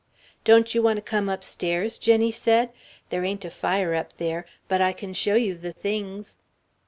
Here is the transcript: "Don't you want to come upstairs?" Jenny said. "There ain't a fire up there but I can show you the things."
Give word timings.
"Don't 0.43 0.73
you 0.73 0.81
want 0.81 0.97
to 0.97 1.01
come 1.03 1.29
upstairs?" 1.29 1.99
Jenny 1.99 2.31
said. 2.31 2.71
"There 3.11 3.23
ain't 3.23 3.45
a 3.45 3.51
fire 3.51 3.93
up 3.93 4.17
there 4.17 4.47
but 4.67 4.81
I 4.81 4.93
can 4.93 5.13
show 5.13 5.35
you 5.35 5.53
the 5.55 5.73
things." 5.73 6.37